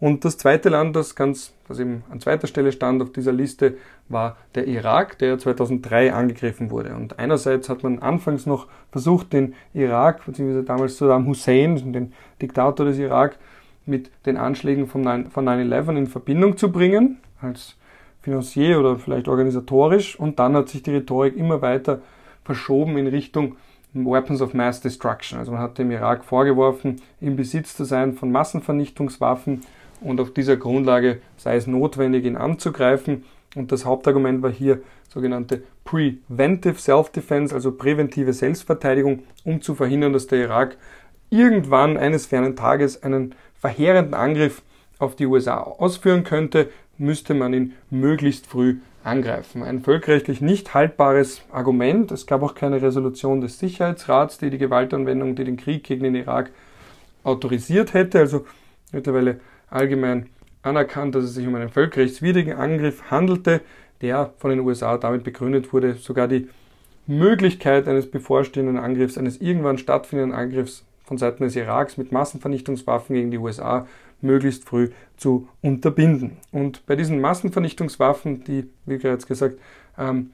Und 0.00 0.24
das 0.24 0.38
zweite 0.38 0.70
Land, 0.70 0.96
das 0.96 1.14
ganz, 1.14 1.52
das 1.68 1.78
eben 1.78 2.02
an 2.10 2.20
zweiter 2.20 2.46
Stelle 2.46 2.72
stand 2.72 3.02
auf 3.02 3.12
dieser 3.12 3.32
Liste, 3.32 3.76
war 4.08 4.38
der 4.54 4.66
Irak, 4.66 5.18
der 5.18 5.38
2003 5.38 6.14
angegriffen 6.14 6.70
wurde. 6.70 6.94
Und 6.94 7.18
einerseits 7.18 7.68
hat 7.68 7.82
man 7.82 7.98
anfangs 7.98 8.46
noch 8.46 8.66
versucht, 8.90 9.34
den 9.34 9.54
Irak, 9.74 10.24
beziehungsweise 10.24 10.64
damals 10.64 10.96
Saddam 10.96 11.26
Hussein, 11.26 11.92
den 11.92 12.14
Diktator 12.40 12.86
des 12.86 12.98
Irak, 12.98 13.38
mit 13.84 14.10
den 14.24 14.38
Anschlägen 14.38 14.86
von 14.86 15.04
9-11 15.04 15.96
in 15.96 16.06
Verbindung 16.06 16.56
zu 16.56 16.72
bringen, 16.72 17.18
als 17.42 17.76
finanziell 18.22 18.76
oder 18.78 18.96
vielleicht 18.96 19.28
organisatorisch. 19.28 20.18
Und 20.18 20.38
dann 20.38 20.54
hat 20.54 20.70
sich 20.70 20.82
die 20.82 20.92
Rhetorik 20.92 21.36
immer 21.36 21.60
weiter 21.60 22.00
verschoben 22.42 22.96
in 22.96 23.06
Richtung 23.06 23.56
Weapons 23.92 24.40
of 24.40 24.54
Mass 24.54 24.80
Destruction. 24.80 25.38
Also 25.38 25.52
man 25.52 25.60
hat 25.60 25.76
dem 25.76 25.90
Irak 25.90 26.24
vorgeworfen, 26.24 27.02
im 27.20 27.36
Besitz 27.36 27.76
zu 27.76 27.84
sein 27.84 28.14
von 28.14 28.30
Massenvernichtungswaffen 28.30 29.62
und 30.00 30.20
auf 30.20 30.32
dieser 30.32 30.56
Grundlage 30.56 31.20
sei 31.36 31.56
es 31.56 31.66
notwendig, 31.66 32.24
ihn 32.24 32.36
anzugreifen. 32.36 33.24
Und 33.56 33.72
das 33.72 33.84
Hauptargument 33.84 34.42
war 34.42 34.50
hier 34.50 34.80
sogenannte 35.08 35.62
Preventive 35.84 36.78
Self-Defense, 36.78 37.54
also 37.54 37.72
präventive 37.72 38.32
Selbstverteidigung, 38.32 39.24
um 39.44 39.60
zu 39.60 39.74
verhindern, 39.74 40.12
dass 40.12 40.28
der 40.28 40.40
Irak 40.40 40.76
irgendwann 41.30 41.96
eines 41.96 42.26
fernen 42.26 42.56
Tages 42.56 43.02
einen 43.02 43.34
verheerenden 43.58 44.14
Angriff 44.14 44.62
auf 44.98 45.16
die 45.16 45.26
USA 45.26 45.58
ausführen 45.58 46.24
könnte, 46.24 46.68
müsste 46.98 47.34
man 47.34 47.54
ihn 47.54 47.72
möglichst 47.88 48.46
früh 48.46 48.76
angreifen. 49.02 49.62
Ein 49.62 49.80
völkerrechtlich 49.80 50.40
nicht 50.40 50.74
haltbares 50.74 51.42
Argument. 51.50 52.12
Es 52.12 52.26
gab 52.26 52.42
auch 52.42 52.54
keine 52.54 52.82
Resolution 52.82 53.40
des 53.40 53.58
Sicherheitsrats, 53.58 54.38
die 54.38 54.50
die 54.50 54.58
Gewaltanwendung, 54.58 55.34
die 55.34 55.44
den 55.44 55.56
Krieg 55.56 55.84
gegen 55.84 56.04
den 56.04 56.14
Irak 56.14 56.50
autorisiert 57.22 57.94
hätte. 57.94 58.18
Also 58.18 58.46
mittlerweile 58.92 59.40
allgemein 59.70 60.26
anerkannt, 60.62 61.14
dass 61.14 61.24
es 61.24 61.34
sich 61.34 61.46
um 61.46 61.54
einen 61.54 61.70
völkerrechtswidrigen 61.70 62.54
Angriff 62.54 63.10
handelte, 63.10 63.62
der 64.02 64.32
von 64.38 64.50
den 64.50 64.60
USA 64.60 64.98
damit 64.98 65.24
begründet 65.24 65.72
wurde, 65.72 65.94
sogar 65.94 66.28
die 66.28 66.48
Möglichkeit 67.06 67.88
eines 67.88 68.10
bevorstehenden 68.10 68.78
Angriffs, 68.78 69.18
eines 69.18 69.40
irgendwann 69.40 69.78
stattfindenden 69.78 70.38
Angriffs 70.38 70.84
von 71.04 71.18
Seiten 71.18 71.42
des 71.42 71.56
Iraks 71.56 71.96
mit 71.96 72.12
Massenvernichtungswaffen 72.12 73.16
gegen 73.16 73.30
die 73.30 73.38
USA 73.38 73.86
möglichst 74.20 74.64
früh 74.64 74.90
zu 75.16 75.48
unterbinden. 75.62 76.36
Und 76.52 76.84
bei 76.86 76.94
diesen 76.94 77.20
Massenvernichtungswaffen, 77.20 78.44
die, 78.44 78.68
wie 78.86 78.98
bereits 78.98 79.26
gesagt, 79.26 79.58
ähm, 79.98 80.30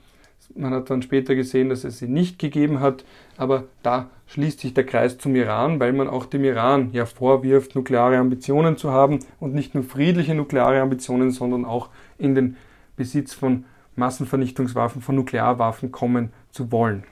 man 0.55 0.73
hat 0.73 0.91
dann 0.91 1.03
später 1.03 1.35
gesehen, 1.35 1.69
dass 1.69 1.85
es 1.85 1.99
sie 1.99 2.09
nicht 2.09 2.39
gegeben 2.39 2.81
hat, 2.81 3.05
aber 3.37 3.65
da 3.83 4.11
schließt 4.27 4.61
sich 4.61 4.75
der 4.75 4.85
Kreis 4.85 5.19
zum 5.19 5.35
Iran, 5.37 5.81
weil 5.81 5.93
man 5.93 6.09
auch 6.09 6.27
dem 6.27 6.45
Iran 6.45 6.91
ja 6.93 7.07
vorwirft, 7.07 7.75
nukleare 7.75 8.19
Ambitionen 8.19 8.77
zu 8.77 8.91
haben 8.91 9.21
und 9.41 9.55
nicht 9.55 9.75
nur 9.75 9.85
friedliche 9.85 10.35
nukleare 10.35 10.81
Ambitionen, 10.81 11.31
sondern 11.31 11.65
auch 11.65 11.89
in 12.19 12.35
den 12.35 12.57
Besitz 12.97 13.35
von 13.35 13.65
Massenvernichtungswaffen, 13.95 15.03
von 15.03 15.17
Nuklearwaffen 15.17 15.91
kommen 15.91 16.33
zu 16.51 16.71
wollen. 16.73 17.05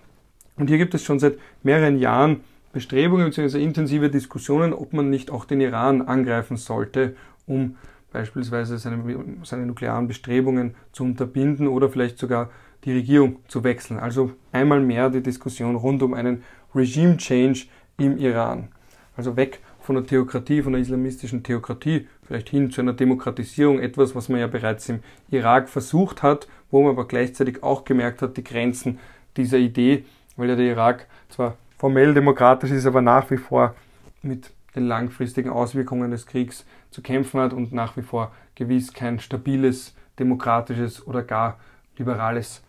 Und 0.57 0.69
hier 0.69 0.79
gibt 0.79 0.95
es 0.95 1.03
schon 1.03 1.19
seit 1.19 1.38
mehreren 1.62 1.99
Jahren 1.99 2.41
Bestrebungen 2.73 3.26
bzw. 3.26 3.62
intensive 3.62 4.11
Diskussionen, 4.11 4.73
ob 4.73 4.93
man 4.93 5.11
nicht 5.11 5.31
auch 5.31 5.45
den 5.45 5.61
Iran 5.61 6.03
angreifen 6.03 6.57
sollte, 6.57 7.17
um 7.47 7.76
beispielsweise 8.12 8.79
seine, 8.79 9.03
seine 9.43 9.67
nuklearen 9.67 10.07
Bestrebungen 10.07 10.75
zu 10.93 11.05
unterbinden 11.05 11.69
oder 11.69 11.88
vielleicht 11.88 12.19
sogar 12.19 12.50
die 12.85 12.93
Regierung 12.93 13.37
zu 13.49 13.64
wechseln. 13.64 13.99
Also 13.99 14.33
einmal 14.53 14.81
mehr 14.81 15.11
die 15.11 15.23
Diskussion 15.23 15.76
rund 15.76 16.03
um 16.03 16.14
einen 16.14 16.43
Regime 16.75 17.17
Change 17.17 17.67
im 17.99 18.19
Iran. 18.19 18.69
Also 19.17 19.37
weg 19.37 19.61
von 19.81 19.97
der 19.97 20.07
Theokratie, 20.07 20.62
von 20.62 20.73
der 20.73 20.83
islamistischen 20.83 21.43
Theokratie, 21.43 22.09
vielleicht 22.23 22.49
hin 22.49 22.71
zu 22.71 22.81
einer 22.81 22.95
Demokratisierung, 22.95 23.79
etwas, 23.79 24.14
was 24.14 24.29
man 24.29 24.41
ja 24.41 24.47
bereits 24.47 24.88
im 24.88 25.00
Irak 25.31 25.69
versucht 25.69 26.23
hat, 26.23 26.49
wo 26.71 26.83
man 26.83 26.93
aber 26.93 27.07
gleichzeitig 27.07 27.62
auch 27.62 27.85
gemerkt 27.85 28.23
hat, 28.23 28.37
die 28.37 28.45
Grenzen 28.45 28.99
dieser 29.37 29.59
Idee, 29.59 30.05
weil 30.37 30.49
ja 30.49 30.57
der 30.57 30.67
Irak 30.67 31.07
zwar 31.29 31.57
formell 31.79 32.14
demokratisch 32.14 32.71
ist, 32.71 32.87
aber 32.87 33.03
nach 33.03 33.31
wie 33.31 33.37
vor 33.37 33.75
mit 34.23 34.50
den 34.75 34.87
langfristigen 34.87 35.50
Auswirkungen 35.50 36.11
des 36.11 36.26
Kriegs 36.26 36.64
zu 36.91 37.03
kämpfen 37.03 37.41
hat 37.41 37.53
und 37.53 37.73
nach 37.73 37.97
wie 37.97 38.03
vor 38.03 38.33
gewiss 38.55 38.93
kein 38.93 39.21
stabiles, 39.21 39.95
demokratisches 40.19 41.07
oder 41.07 41.23
gar 41.23 41.59
liberales 41.99 42.62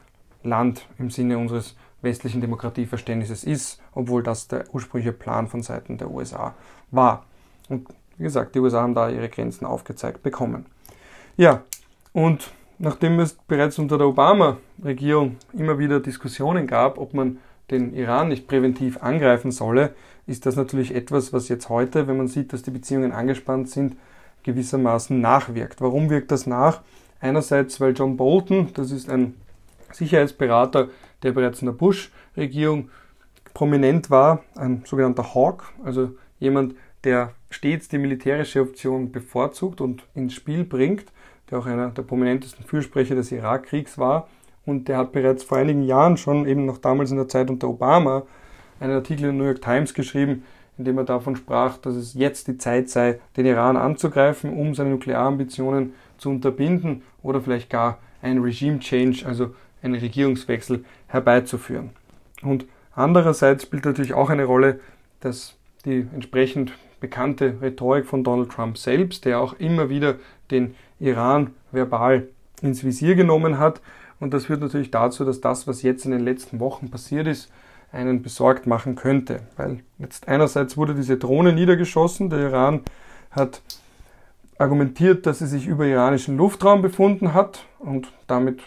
Land 0.45 0.85
im 0.97 1.09
Sinne 1.09 1.37
unseres 1.37 1.75
westlichen 2.01 2.41
Demokratieverständnisses 2.41 3.43
ist, 3.43 3.81
obwohl 3.93 4.23
das 4.23 4.47
der 4.47 4.65
ursprüngliche 4.73 5.11
Plan 5.11 5.47
von 5.47 5.61
Seiten 5.61 5.97
der 5.97 6.11
USA 6.11 6.53
war. 6.91 7.25
Und 7.67 7.87
wie 8.17 8.23
gesagt, 8.23 8.55
die 8.55 8.59
USA 8.59 8.81
haben 8.81 8.93
da 8.93 9.09
ihre 9.09 9.29
Grenzen 9.29 9.65
aufgezeigt 9.65 10.23
bekommen. 10.23 10.65
Ja, 11.35 11.63
und 12.13 12.51
nachdem 12.77 13.19
es 13.19 13.33
bereits 13.33 13.77
unter 13.79 13.97
der 13.97 14.07
Obama-Regierung 14.07 15.37
immer 15.53 15.79
wieder 15.79 15.99
Diskussionen 15.99 16.67
gab, 16.67 16.97
ob 16.97 17.13
man 17.13 17.39
den 17.71 17.93
Iran 17.93 18.29
nicht 18.29 18.47
präventiv 18.47 19.01
angreifen 19.01 19.51
solle, 19.51 19.93
ist 20.27 20.45
das 20.45 20.55
natürlich 20.55 20.93
etwas, 20.93 21.33
was 21.33 21.49
jetzt 21.49 21.69
heute, 21.69 22.07
wenn 22.07 22.17
man 22.17 22.27
sieht, 22.27 22.53
dass 22.53 22.61
die 22.61 22.71
Beziehungen 22.71 23.11
angespannt 23.11 23.69
sind, 23.69 23.95
gewissermaßen 24.43 25.19
nachwirkt. 25.19 25.81
Warum 25.81 26.09
wirkt 26.09 26.31
das 26.31 26.45
nach? 26.45 26.81
Einerseits, 27.19 27.81
weil 27.81 27.93
John 27.93 28.17
Bolton, 28.17 28.69
das 28.73 28.91
ist 28.91 29.09
ein 29.09 29.33
Sicherheitsberater, 29.97 30.89
der 31.23 31.31
bereits 31.31 31.61
in 31.61 31.67
der 31.67 31.73
Bush-Regierung 31.73 32.89
prominent 33.53 34.09
war, 34.09 34.43
ein 34.55 34.83
sogenannter 34.85 35.33
Hawk, 35.33 35.73
also 35.83 36.11
jemand, 36.39 36.75
der 37.03 37.33
stets 37.49 37.87
die 37.87 37.97
militärische 37.97 38.61
Option 38.61 39.11
bevorzugt 39.11 39.79
und 39.79 40.03
ins 40.13 40.33
Spiel 40.33 40.63
bringt, 40.63 41.05
der 41.49 41.59
auch 41.59 41.65
einer 41.65 41.89
der 41.89 42.01
prominentesten 42.01 42.65
Fürsprecher 42.65 43.15
des 43.15 43.31
Irakkriegs 43.31 43.97
war. 43.97 44.27
Und 44.65 44.87
der 44.87 44.97
hat 44.97 45.11
bereits 45.11 45.43
vor 45.43 45.59
einigen 45.59 45.83
Jahren 45.83 46.17
schon, 46.17 46.47
eben 46.47 46.65
noch 46.65 46.79
damals 46.79 47.11
in 47.11 47.17
der 47.17 47.27
Zeit 47.27 47.49
unter 47.49 47.69
Obama, 47.69 48.23
einen 48.79 48.93
Artikel 48.93 49.25
in 49.25 49.37
der 49.37 49.45
New 49.45 49.45
York 49.45 49.61
Times 49.61 49.93
geschrieben, 49.93 50.43
in 50.77 50.85
dem 50.85 50.97
er 50.97 51.05
davon 51.05 51.35
sprach, 51.35 51.77
dass 51.77 51.95
es 51.95 52.15
jetzt 52.15 52.47
die 52.47 52.57
Zeit 52.57 52.89
sei, 52.89 53.19
den 53.37 53.45
Iran 53.45 53.77
anzugreifen, 53.77 54.51
um 54.51 54.73
seine 54.73 54.89
Nuklearambitionen 54.89 55.93
zu 56.17 56.29
unterbinden 56.29 57.03
oder 57.21 57.39
vielleicht 57.41 57.69
gar 57.69 57.99
ein 58.21 58.39
Regime 58.39 58.79
Change, 58.79 59.25
also 59.25 59.53
einen 59.86 59.96
Regierungswechsel 59.96 60.84
herbeizuführen. 61.08 61.92
Und 62.42 62.65
andererseits 62.94 63.63
spielt 63.63 63.86
natürlich 63.86 64.13
auch 64.13 64.30
eine 64.30 64.46
Rolle, 64.46 64.80
dass 65.22 65.56
die 65.86 66.08
entsprechend 66.13 66.74
bekannte 67.00 67.56
Rhetorik 67.62 68.06
von 68.06 68.24
Donald 68.24 68.51
Trump 68.51 68.77
selbst, 68.77 69.25
der 69.25 69.39
auch 69.39 69.54
immer 69.60 69.89
wieder 69.89 70.15
den 70.51 70.75
Iran 71.00 71.51
verbal 71.72 72.27
ins 72.62 72.84
Visier 72.84 73.15
genommen 73.15 73.60
hat. 73.60 73.82
Und 74.20 74.34
das 74.34 74.46
führt 74.46 74.62
natürlich 74.62 74.92
dazu, 74.92 75.24
dass 75.25 75.42
das, 75.42 75.68
was 75.68 75.82
jetzt 75.84 76.06
in 76.06 76.12
den 76.12 76.22
letzten 76.22 76.60
Wochen 76.60 76.89
passiert 76.89 77.27
ist, 77.27 77.51
einen 77.92 78.22
besorgt 78.22 78.65
machen 78.65 78.96
könnte. 78.96 79.42
Weil 79.56 79.80
jetzt 80.00 80.27
einerseits 80.27 80.77
wurde 80.77 80.96
diese 80.96 81.18
Drohne 81.18 81.54
niedergeschossen, 81.54 82.30
der 82.30 82.39
Iran 82.39 82.82
hat 83.32 83.62
argumentiert, 84.58 85.25
dass 85.25 85.39
sie 85.39 85.48
sich 85.48 85.68
über 85.68 85.86
iranischen 85.86 86.38
Luftraum 86.38 86.82
befunden 86.82 87.34
hat 87.34 87.65
und 87.80 88.12
damit 88.27 88.62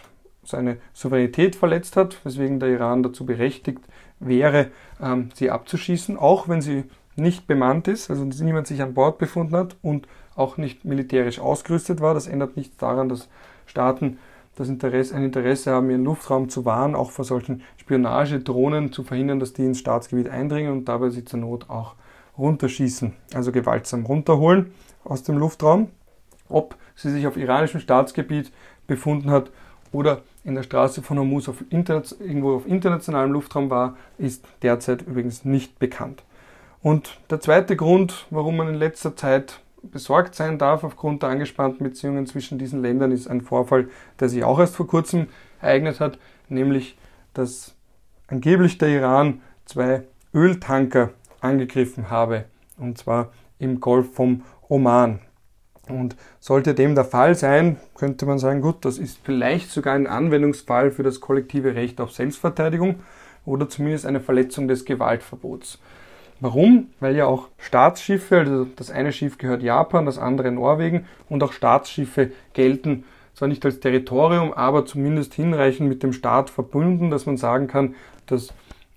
seine 0.49 0.77
Souveränität 0.93 1.55
verletzt 1.55 1.95
hat, 1.95 2.23
weswegen 2.23 2.59
der 2.59 2.69
Iran 2.69 3.03
dazu 3.03 3.25
berechtigt 3.25 3.81
wäre, 4.19 4.71
ähm, 5.01 5.29
sie 5.33 5.49
abzuschießen, 5.49 6.17
auch 6.17 6.47
wenn 6.47 6.61
sie 6.61 6.83
nicht 7.15 7.47
bemannt 7.47 7.87
ist, 7.87 8.09
also 8.09 8.23
niemand 8.23 8.67
sich 8.67 8.81
an 8.81 8.93
Bord 8.93 9.17
befunden 9.17 9.55
hat 9.55 9.75
und 9.81 10.07
auch 10.35 10.57
nicht 10.57 10.85
militärisch 10.85 11.39
ausgerüstet 11.39 12.01
war. 12.01 12.13
Das 12.13 12.27
ändert 12.27 12.55
nichts 12.55 12.77
daran, 12.77 13.09
dass 13.09 13.27
Staaten 13.65 14.17
das 14.55 14.69
Interesse, 14.69 15.15
ein 15.15 15.23
Interesse 15.23 15.71
haben, 15.71 15.89
ihren 15.89 16.03
Luftraum 16.03 16.49
zu 16.49 16.65
wahren, 16.65 16.95
auch 16.95 17.11
vor 17.11 17.25
solchen 17.25 17.61
Spionagedrohnen 17.77 18.91
zu 18.91 19.03
verhindern, 19.03 19.39
dass 19.39 19.53
die 19.53 19.65
ins 19.65 19.79
Staatsgebiet 19.79 20.29
eindringen 20.29 20.71
und 20.71 20.85
dabei 20.85 21.09
sie 21.09 21.23
zur 21.23 21.39
Not 21.39 21.69
auch 21.69 21.95
runterschießen, 22.37 23.13
also 23.33 23.51
gewaltsam 23.51 24.05
runterholen 24.05 24.71
aus 25.03 25.23
dem 25.23 25.37
Luftraum. 25.37 25.89
Ob 26.49 26.75
sie 26.95 27.11
sich 27.11 27.27
auf 27.27 27.37
iranischem 27.37 27.79
Staatsgebiet 27.79 28.51
befunden 28.87 29.29
hat 29.29 29.51
oder 29.91 30.23
in 30.43 30.55
der 30.55 30.63
Straße 30.63 31.01
von 31.01 31.17
Hormuz 31.17 31.49
auf 31.49 31.63
irgendwo 31.69 32.55
auf 32.55 32.65
internationalem 32.65 33.31
Luftraum 33.31 33.69
war, 33.69 33.97
ist 34.17 34.45
derzeit 34.61 35.01
übrigens 35.01 35.45
nicht 35.45 35.79
bekannt. 35.79 36.23
Und 36.81 37.19
der 37.29 37.41
zweite 37.41 37.75
Grund, 37.75 38.25
warum 38.29 38.57
man 38.57 38.69
in 38.69 38.75
letzter 38.75 39.15
Zeit 39.15 39.59
besorgt 39.81 40.35
sein 40.35 40.57
darf 40.57 40.83
aufgrund 40.83 41.23
der 41.23 41.29
angespannten 41.29 41.83
Beziehungen 41.83 42.25
zwischen 42.25 42.57
diesen 42.57 42.81
Ländern, 42.81 43.11
ist 43.11 43.27
ein 43.27 43.41
Vorfall, 43.41 43.89
der 44.19 44.29
sich 44.29 44.43
auch 44.43 44.59
erst 44.59 44.75
vor 44.75 44.87
kurzem 44.87 45.27
ereignet 45.61 45.99
hat, 45.99 46.19
nämlich 46.47 46.97
dass 47.33 47.75
angeblich 48.27 48.77
der 48.77 48.89
Iran 48.89 49.41
zwei 49.65 50.03
Öltanker 50.33 51.11
angegriffen 51.41 52.09
habe, 52.09 52.45
und 52.77 52.97
zwar 52.97 53.31
im 53.59 53.79
Golf 53.79 54.13
vom 54.13 54.43
Oman. 54.67 55.19
Und 55.89 56.15
sollte 56.39 56.73
dem 56.73 56.95
der 56.95 57.03
Fall 57.03 57.35
sein, 57.35 57.77
könnte 57.95 58.25
man 58.25 58.39
sagen, 58.39 58.61
gut, 58.61 58.85
das 58.85 58.97
ist 58.97 59.19
vielleicht 59.23 59.71
sogar 59.71 59.95
ein 59.95 60.07
Anwendungsfall 60.07 60.91
für 60.91 61.03
das 61.03 61.19
kollektive 61.19 61.75
Recht 61.75 61.99
auf 61.99 62.11
Selbstverteidigung 62.11 62.95
oder 63.45 63.67
zumindest 63.67 64.05
eine 64.05 64.19
Verletzung 64.19 64.67
des 64.67 64.85
Gewaltverbots. 64.85 65.79
Warum? 66.39 66.87
Weil 66.99 67.15
ja 67.15 67.25
auch 67.25 67.49
Staatsschiffe, 67.57 68.37
also 68.37 68.65
das 68.75 68.91
eine 68.91 69.11
Schiff 69.11 69.37
gehört 69.37 69.61
Japan, 69.61 70.05
das 70.05 70.17
andere 70.17 70.51
Norwegen 70.51 71.05
und 71.27 71.43
auch 71.43 71.51
Staatsschiffe 71.51 72.31
gelten 72.53 73.03
zwar 73.33 73.47
nicht 73.47 73.65
als 73.65 73.79
Territorium, 73.79 74.53
aber 74.53 74.85
zumindest 74.85 75.33
hinreichend 75.33 75.89
mit 75.89 76.03
dem 76.03 76.13
Staat 76.13 76.49
verbunden, 76.49 77.09
dass 77.09 77.25
man 77.25 77.37
sagen 77.37 77.67
kann, 77.67 77.95
dass 78.25 78.53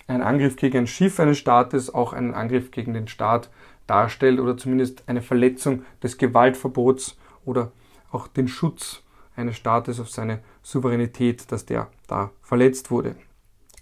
ein 0.08 0.22
Angriff 0.22 0.56
gegen 0.56 0.78
ein 0.78 0.87
Schiff 0.87 1.18
eines 1.20 1.38
Staates 1.38 1.92
auch 1.92 2.12
einen 2.12 2.34
Angriff 2.34 2.70
gegen 2.70 2.92
den 2.92 3.08
Staat 3.08 3.50
darstellt 3.92 4.40
oder 4.40 4.56
zumindest 4.56 5.04
eine 5.06 5.20
Verletzung 5.20 5.82
des 6.02 6.16
Gewaltverbots 6.16 7.18
oder 7.44 7.72
auch 8.11 8.26
den 8.26 8.49
Schutz 8.49 9.02
eines 9.37 9.56
Staates 9.56 10.00
auf 10.00 10.08
seine 10.08 10.38
Souveränität, 10.62 11.52
dass 11.52 11.66
der 11.66 11.88
da 12.06 12.30
verletzt 12.40 12.90
wurde. 12.90 13.16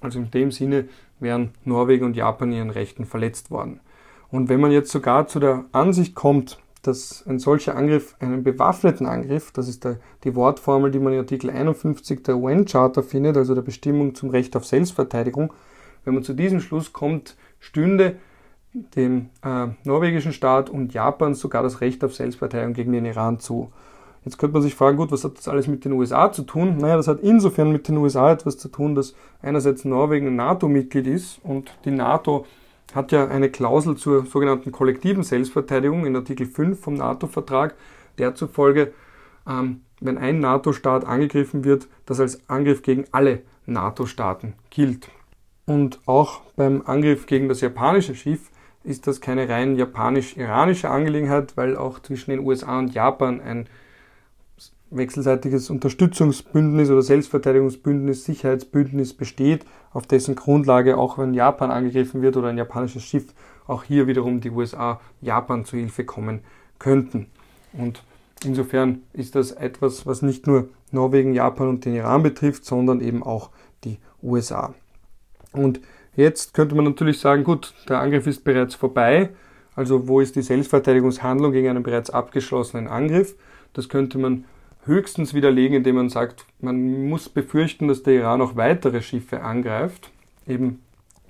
Also 0.00 0.18
in 0.18 0.30
dem 0.32 0.50
Sinne 0.50 0.88
wären 1.20 1.52
Norwegen 1.64 2.06
und 2.06 2.16
Japan 2.16 2.50
ihren 2.50 2.70
Rechten 2.70 3.04
verletzt 3.04 3.52
worden. 3.52 3.80
Und 4.30 4.48
wenn 4.48 4.60
man 4.60 4.72
jetzt 4.72 4.90
sogar 4.90 5.28
zu 5.28 5.38
der 5.38 5.66
Ansicht 5.70 6.16
kommt, 6.16 6.58
dass 6.82 7.24
ein 7.28 7.38
solcher 7.38 7.76
Angriff 7.76 8.16
einen 8.18 8.42
bewaffneten 8.42 9.06
Angriff, 9.06 9.52
das 9.52 9.68
ist 9.68 9.84
der, 9.84 10.00
die 10.24 10.34
Wortformel, 10.34 10.90
die 10.90 10.98
man 10.98 11.12
in 11.12 11.20
Artikel 11.20 11.50
51 11.50 12.24
der 12.24 12.36
UN-Charta 12.36 13.02
findet, 13.02 13.36
also 13.36 13.54
der 13.54 13.62
Bestimmung 13.62 14.16
zum 14.16 14.30
Recht 14.30 14.56
auf 14.56 14.64
Selbstverteidigung, 14.64 15.52
wenn 16.04 16.14
man 16.14 16.24
zu 16.24 16.32
diesem 16.32 16.60
Schluss 16.60 16.92
kommt, 16.92 17.36
stünde 17.60 18.16
dem 18.72 19.30
äh, 19.42 19.68
norwegischen 19.84 20.32
Staat 20.32 20.70
und 20.70 20.94
Japan 20.94 21.34
sogar 21.34 21.62
das 21.62 21.80
Recht 21.80 22.04
auf 22.04 22.14
Selbstverteidigung 22.14 22.74
gegen 22.74 22.92
den 22.92 23.04
Iran 23.04 23.40
zu. 23.40 23.72
Jetzt 24.24 24.38
könnte 24.38 24.54
man 24.54 24.62
sich 24.62 24.74
fragen, 24.74 24.98
gut, 24.98 25.10
was 25.12 25.24
hat 25.24 25.38
das 25.38 25.48
alles 25.48 25.66
mit 25.66 25.84
den 25.84 25.92
USA 25.92 26.30
zu 26.30 26.42
tun? 26.42 26.76
Naja, 26.76 26.96
das 26.96 27.08
hat 27.08 27.20
insofern 27.20 27.72
mit 27.72 27.88
den 27.88 27.96
USA 27.96 28.30
etwas 28.30 28.58
zu 28.58 28.68
tun, 28.68 28.94
dass 28.94 29.14
einerseits 29.40 29.84
Norwegen 29.84 30.26
ein 30.26 30.36
NATO-Mitglied 30.36 31.06
ist 31.06 31.40
und 31.42 31.72
die 31.84 31.90
NATO 31.90 32.46
hat 32.94 33.12
ja 33.12 33.28
eine 33.28 33.50
Klausel 33.50 33.96
zur 33.96 34.26
sogenannten 34.26 34.72
kollektiven 34.72 35.22
Selbstverteidigung 35.22 36.04
in 36.06 36.16
Artikel 36.16 36.46
5 36.46 36.78
vom 36.78 36.94
NATO-Vertrag, 36.94 37.74
der 38.18 38.34
zufolge, 38.34 38.92
ähm, 39.48 39.82
wenn 40.00 40.18
ein 40.18 40.40
NATO-Staat 40.40 41.06
angegriffen 41.06 41.64
wird, 41.64 41.88
das 42.04 42.20
als 42.20 42.48
Angriff 42.48 42.82
gegen 42.82 43.04
alle 43.12 43.42
NATO-Staaten 43.66 44.54
gilt. 44.68 45.08
Und 45.66 46.00
auch 46.06 46.40
beim 46.56 46.82
Angriff 46.84 47.26
gegen 47.26 47.48
das 47.48 47.60
japanische 47.60 48.14
Schiff 48.14 48.49
ist 48.82 49.06
das 49.06 49.20
keine 49.20 49.48
rein 49.48 49.76
japanisch-iranische 49.76 50.88
Angelegenheit, 50.88 51.56
weil 51.56 51.76
auch 51.76 52.00
zwischen 52.00 52.30
den 52.30 52.40
USA 52.40 52.78
und 52.78 52.94
Japan 52.94 53.40
ein 53.40 53.68
wechselseitiges 54.90 55.70
Unterstützungsbündnis 55.70 56.90
oder 56.90 57.02
Selbstverteidigungsbündnis, 57.02 58.24
Sicherheitsbündnis 58.24 59.14
besteht, 59.14 59.64
auf 59.92 60.06
dessen 60.06 60.34
Grundlage 60.34 60.96
auch 60.98 61.18
wenn 61.18 61.34
Japan 61.34 61.70
angegriffen 61.70 62.22
wird 62.22 62.36
oder 62.36 62.48
ein 62.48 62.58
japanisches 62.58 63.04
Schiff, 63.04 63.32
auch 63.66 63.84
hier 63.84 64.06
wiederum 64.06 64.40
die 64.40 64.50
USA 64.50 65.00
Japan 65.20 65.64
zu 65.64 65.76
Hilfe 65.76 66.04
kommen 66.04 66.40
könnten. 66.78 67.26
Und 67.72 68.02
insofern 68.44 69.02
ist 69.12 69.36
das 69.36 69.52
etwas, 69.52 70.06
was 70.06 70.22
nicht 70.22 70.46
nur 70.46 70.68
Norwegen, 70.90 71.34
Japan 71.34 71.68
und 71.68 71.84
den 71.84 71.94
Iran 71.94 72.22
betrifft, 72.22 72.64
sondern 72.64 73.00
eben 73.00 73.22
auch 73.22 73.50
die 73.84 73.98
USA. 74.22 74.74
Und 75.52 75.80
jetzt 76.16 76.54
könnte 76.54 76.74
man 76.74 76.84
natürlich 76.84 77.18
sagen, 77.18 77.44
gut, 77.44 77.74
der 77.88 78.00
Angriff 78.00 78.26
ist 78.26 78.44
bereits 78.44 78.74
vorbei, 78.74 79.30
also 79.74 80.08
wo 80.08 80.20
ist 80.20 80.36
die 80.36 80.42
Selbstverteidigungshandlung 80.42 81.52
gegen 81.52 81.68
einen 81.68 81.82
bereits 81.82 82.10
abgeschlossenen 82.10 82.88
Angriff? 82.88 83.34
Das 83.72 83.88
könnte 83.88 84.18
man 84.18 84.44
höchstens 84.84 85.34
widerlegen, 85.34 85.76
indem 85.76 85.96
man 85.96 86.08
sagt, 86.08 86.44
man 86.60 87.08
muss 87.08 87.28
befürchten, 87.28 87.88
dass 87.88 88.02
der 88.02 88.14
Iran 88.14 88.42
auch 88.42 88.56
weitere 88.56 89.02
Schiffe 89.02 89.42
angreift, 89.42 90.10
eben 90.46 90.80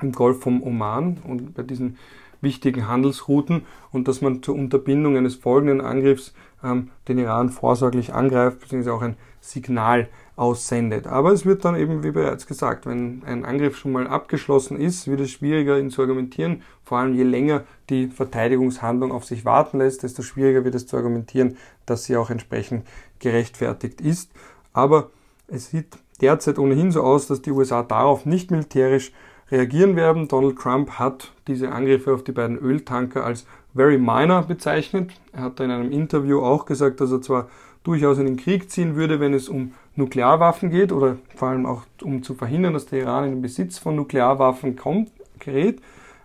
im 0.00 0.12
Golf 0.12 0.40
vom 0.40 0.62
Oman 0.62 1.18
und 1.24 1.54
bei 1.54 1.62
diesen 1.62 1.98
wichtigen 2.40 2.88
Handelsrouten 2.88 3.66
und 3.92 4.08
dass 4.08 4.22
man 4.22 4.42
zur 4.42 4.54
Unterbindung 4.54 5.16
eines 5.16 5.34
folgenden 5.34 5.80
Angriffs 5.80 6.32
ähm, 6.64 6.90
den 7.06 7.18
Iran 7.18 7.50
vorsorglich 7.50 8.14
angreift, 8.14 8.60
beziehungsweise 8.60 8.94
auch 8.94 9.02
ein 9.02 9.16
Signal 9.40 10.08
aussendet. 10.40 11.06
Aber 11.06 11.32
es 11.32 11.44
wird 11.44 11.66
dann 11.66 11.76
eben, 11.76 12.02
wie 12.02 12.12
bereits 12.12 12.46
gesagt, 12.46 12.86
wenn 12.86 13.22
ein 13.26 13.44
Angriff 13.44 13.76
schon 13.76 13.92
mal 13.92 14.06
abgeschlossen 14.06 14.80
ist, 14.80 15.06
wird 15.06 15.20
es 15.20 15.30
schwieriger, 15.30 15.78
ihn 15.78 15.90
zu 15.90 16.00
argumentieren. 16.00 16.62
Vor 16.82 16.96
allem 16.96 17.14
je 17.14 17.24
länger 17.24 17.64
die 17.90 18.06
Verteidigungshandlung 18.06 19.12
auf 19.12 19.26
sich 19.26 19.44
warten 19.44 19.78
lässt, 19.78 20.02
desto 20.02 20.22
schwieriger 20.22 20.64
wird 20.64 20.74
es 20.74 20.86
zu 20.86 20.96
argumentieren, 20.96 21.58
dass 21.84 22.04
sie 22.04 22.16
auch 22.16 22.30
entsprechend 22.30 22.86
gerechtfertigt 23.18 24.00
ist. 24.00 24.30
Aber 24.72 25.10
es 25.46 25.68
sieht 25.70 25.98
derzeit 26.22 26.58
ohnehin 26.58 26.90
so 26.90 27.02
aus, 27.02 27.26
dass 27.26 27.42
die 27.42 27.50
USA 27.50 27.82
darauf 27.82 28.24
nicht 28.24 28.50
militärisch 28.50 29.12
reagieren 29.50 29.94
werden. 29.94 30.26
Donald 30.26 30.58
Trump 30.58 30.92
hat 30.92 31.32
diese 31.48 31.70
Angriffe 31.70 32.14
auf 32.14 32.24
die 32.24 32.32
beiden 32.32 32.58
Öltanker 32.58 33.26
als 33.26 33.44
very 33.74 33.98
minor 33.98 34.42
bezeichnet. 34.42 35.12
Er 35.32 35.42
hat 35.42 35.60
in 35.60 35.70
einem 35.70 35.92
Interview 35.92 36.40
auch 36.40 36.66
gesagt, 36.66 37.00
dass 37.00 37.12
er 37.12 37.22
zwar 37.22 37.48
durchaus 37.84 38.18
in 38.18 38.26
den 38.26 38.36
Krieg 38.36 38.70
ziehen 38.70 38.96
würde, 38.96 39.20
wenn 39.20 39.34
es 39.34 39.48
um 39.48 39.72
Nuklearwaffen 39.96 40.70
geht 40.70 40.92
oder 40.92 41.16
vor 41.34 41.48
allem 41.48 41.66
auch 41.66 41.82
um 42.02 42.22
zu 42.22 42.34
verhindern, 42.34 42.74
dass 42.74 42.86
der 42.86 43.00
Iran 43.00 43.24
in 43.24 43.30
den 43.30 43.42
Besitz 43.42 43.78
von 43.78 43.96
Nuklearwaffen 43.96 44.76
kommt, 44.76 45.10
gerät, 45.38 45.80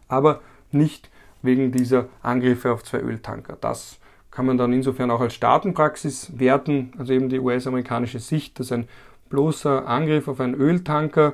aber 0.07 0.41
nicht 0.71 1.09
wegen 1.41 1.71
dieser 1.71 2.07
Angriffe 2.21 2.73
auf 2.73 2.83
zwei 2.83 2.99
Öltanker. 2.99 3.57
Das 3.61 3.99
kann 4.31 4.45
man 4.45 4.57
dann 4.57 4.73
insofern 4.73 5.11
auch 5.11 5.21
als 5.21 5.33
Staatenpraxis 5.33 6.37
werten, 6.37 6.91
also 6.97 7.13
eben 7.13 7.29
die 7.29 7.39
US-amerikanische 7.39 8.19
Sicht, 8.19 8.59
dass 8.59 8.71
ein 8.71 8.87
bloßer 9.29 9.87
Angriff 9.87 10.27
auf 10.27 10.39
einen 10.39 10.55
Öltanker, 10.55 11.33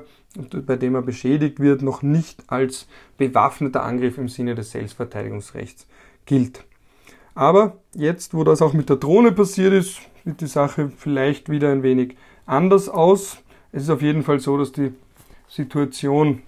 bei 0.66 0.76
dem 0.76 0.94
er 0.94 1.02
beschädigt 1.02 1.58
wird, 1.58 1.82
noch 1.82 2.02
nicht 2.02 2.44
als 2.46 2.86
bewaffneter 3.18 3.82
Angriff 3.82 4.18
im 4.18 4.28
Sinne 4.28 4.54
des 4.54 4.70
Selbstverteidigungsrechts 4.70 5.86
gilt. 6.26 6.64
Aber 7.34 7.78
jetzt, 7.94 8.34
wo 8.34 8.44
das 8.44 8.62
auch 8.62 8.72
mit 8.72 8.88
der 8.88 8.96
Drohne 8.96 9.32
passiert 9.32 9.72
ist, 9.72 10.00
sieht 10.24 10.40
die 10.40 10.46
Sache 10.46 10.90
vielleicht 10.96 11.48
wieder 11.48 11.70
ein 11.72 11.82
wenig 11.82 12.16
anders 12.46 12.88
aus. 12.88 13.38
Es 13.72 13.84
ist 13.84 13.90
auf 13.90 14.02
jeden 14.02 14.22
Fall 14.22 14.40
so, 14.40 14.58
dass 14.58 14.72
die 14.72 14.92
Situation 15.48 16.42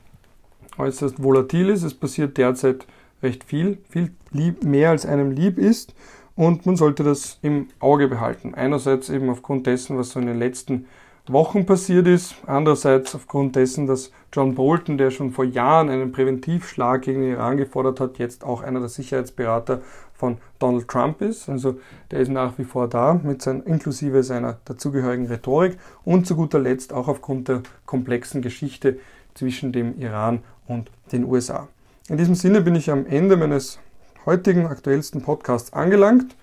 äußerst 0.78 1.23
volatil 1.23 1.71
ist. 1.71 1.83
Es 1.83 1.95
passiert 1.95 2.37
derzeit 2.37 2.87
recht 3.23 3.45
viel, 3.45 3.78
viel 3.88 4.12
lieb, 4.31 4.64
mehr 4.64 4.90
als 4.90 5.07
einem 5.07 5.31
lieb 5.31 5.59
ist. 5.59 5.95
Und 6.37 6.66
man 6.66 6.76
sollte 6.76 7.04
das 7.04 7.38
im 7.43 7.69
Auge 7.78 8.09
behalten. 8.09 8.54
Einerseits 8.54 9.09
eben 9.09 9.31
aufgrund 9.31 9.66
dessen, 9.66 9.97
was 9.97 10.11
so 10.11 10.21
in 10.21 10.26
den 10.26 10.38
letzten 10.38 10.87
Wochen 11.26 11.64
passiert 11.64 12.07
ist. 12.07 12.35
Andererseits 12.47 13.14
aufgrund 13.14 13.57
dessen, 13.57 13.87
dass 13.87 14.12
John 14.33 14.54
Bolton, 14.54 14.99
der 14.99 15.11
schon 15.11 15.31
vor 15.31 15.45
Jahren 15.45 15.88
einen 15.88 16.12
Präventivschlag 16.12 17.02
gegen 17.02 17.23
den 17.23 17.33
Iran 17.33 17.57
gefordert 17.57 17.99
hat, 17.99 18.19
jetzt 18.19 18.45
auch 18.45 18.62
einer 18.62 18.81
der 18.81 18.90
Sicherheitsberater 18.90 19.81
von 20.12 20.37
Donald 20.59 20.87
Trump 20.87 21.23
ist. 21.23 21.49
Also 21.49 21.78
der 22.11 22.21
ist 22.21 22.31
nach 22.31 22.59
wie 22.59 22.64
vor 22.64 22.88
da, 22.88 23.14
mit 23.14 23.40
sein, 23.40 23.62
inklusive 23.62 24.23
seiner 24.23 24.59
dazugehörigen 24.66 25.26
Rhetorik 25.26 25.78
und 26.04 26.26
zu 26.26 26.37
guter 26.37 26.59
Letzt 26.59 26.93
auch 26.93 27.09
aufgrund 27.09 27.49
der 27.49 27.62
komplexen 27.87 28.43
Geschichte 28.43 28.99
zwischen 29.35 29.73
dem 29.73 29.99
Iran 29.99 30.40
und 30.69 30.90
den 31.11 31.25
USA. 31.25 31.69
In 32.09 32.19
diesem 32.19 32.35
Sinne 32.35 32.61
bin 32.61 32.75
ich 32.75 32.90
am 32.90 33.07
Ende 33.07 33.38
meines 33.38 33.78
heutigen 34.26 34.66
aktuellsten 34.66 35.23
Podcasts 35.23 35.73
angelangt. 35.73 36.37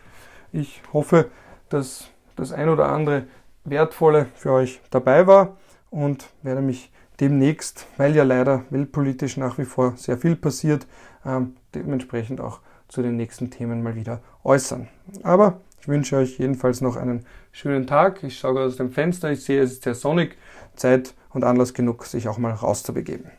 Ich 0.51 0.81
hoffe, 0.91 1.27
dass 1.69 2.09
das 2.35 2.51
ein 2.51 2.67
oder 2.67 2.89
andere 2.89 3.23
Wertvolle 3.63 4.27
für 4.35 4.51
euch 4.51 4.81
dabei 4.89 5.27
war 5.27 5.57
und 5.89 6.29
werde 6.41 6.61
mich 6.61 6.91
demnächst, 7.19 7.87
weil 7.97 8.15
ja 8.15 8.23
leider 8.23 8.65
weltpolitisch 8.69 9.37
nach 9.37 9.57
wie 9.57 9.65
vor 9.65 9.93
sehr 9.95 10.17
viel 10.17 10.35
passiert, 10.35 10.87
ähm, 11.25 11.55
dementsprechend 11.75 12.41
auch 12.41 12.59
zu 12.87 13.01
den 13.01 13.15
nächsten 13.15 13.51
Themen 13.51 13.83
mal 13.83 13.95
wieder 13.95 14.21
äußern. 14.43 14.87
Aber 15.23 15.61
ich 15.79 15.87
wünsche 15.87 16.17
euch 16.17 16.37
jedenfalls 16.39 16.81
noch 16.81 16.95
einen 16.95 17.25
schönen 17.51 17.87
Tag. 17.87 18.23
Ich 18.23 18.37
schaue 18.37 18.61
aus 18.61 18.77
dem 18.77 18.91
Fenster, 18.91 19.31
ich 19.31 19.43
sehe, 19.43 19.61
es 19.61 19.73
ist 19.73 19.83
sehr 19.83 19.95
sonnig, 19.95 20.37
Zeit 20.75 21.13
und 21.29 21.43
Anlass 21.43 21.73
genug, 21.73 22.05
sich 22.05 22.27
auch 22.27 22.37
mal 22.37 22.51
rauszubegeben. 22.51 23.31